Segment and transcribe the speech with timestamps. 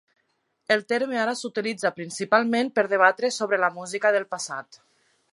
[0.75, 4.81] El terme ara s'utilitza principalment per debatre sobre la música del passat.